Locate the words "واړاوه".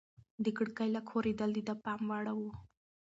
2.09-2.51